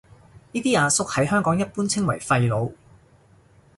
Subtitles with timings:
[0.51, 2.71] 呢啲阿叔喺香港一般稱為廢老